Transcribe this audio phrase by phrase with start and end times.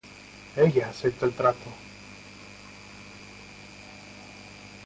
[0.55, 1.69] Ella acepta el trato.